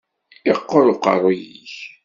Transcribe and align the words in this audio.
Yeqquṛ 0.47 0.83
uqeṛṛu-yik. 0.93 1.75